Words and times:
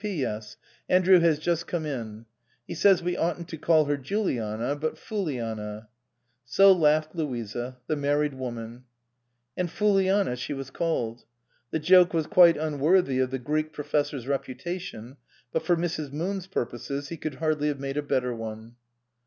"P.P.S. 0.01 0.57
Andrew 0.89 1.19
has 1.19 1.37
just 1.37 1.67
come 1.67 1.85
in. 1.85 2.25
He 2.65 2.73
says 2.73 3.03
we 3.03 3.15
oughtn't 3.15 3.47
to 3.49 3.57
call 3.57 3.85
her 3.85 3.97
Juliana, 3.97 4.75
but 4.75 4.95
Fooliana." 4.97 5.89
So 6.43 6.71
laughed 6.71 7.13
Louisa, 7.15 7.77
the 7.85 7.95
married 7.95 8.33
woman. 8.33 8.85
And 9.55 9.69
Fooliana 9.69 10.37
she 10.37 10.53
was 10.55 10.71
called. 10.71 11.25
The 11.69 11.77
joke 11.77 12.15
was 12.15 12.25
quite 12.25 12.57
unworthy 12.57 13.19
of 13.19 13.29
the 13.29 13.37
Greek 13.37 13.73
Professor's 13.73 14.25
reputa 14.25 14.79
tion, 14.79 15.17
but 15.51 15.61
for 15.61 15.75
Mrs. 15.75 16.11
Moon's 16.11 16.47
purposes 16.47 17.09
he 17.09 17.17
could 17.17 17.35
hardly 17.35 17.67
have 17.67 17.79
made 17.79 17.97
a 17.97 18.01
better 18.01 18.33
one. 18.35 18.77